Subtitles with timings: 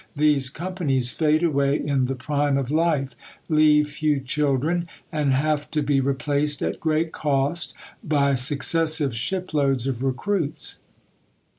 [0.15, 3.11] These companies fade away in the prime of life;
[3.47, 10.01] leave few children; and have to be replaced, at great cost, by successive shiploads of
[10.01, 10.79] recruits."